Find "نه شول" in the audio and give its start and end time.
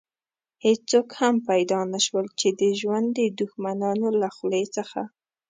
1.93-2.25